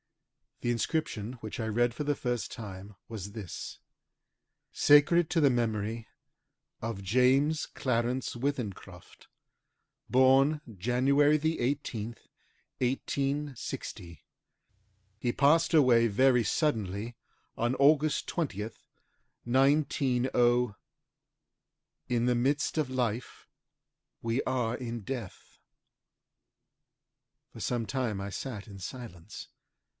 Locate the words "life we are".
22.89-24.75